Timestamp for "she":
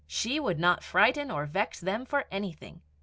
0.23-0.39